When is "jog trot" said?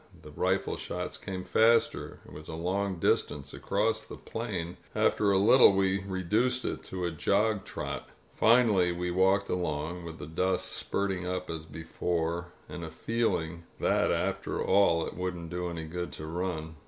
7.11-8.09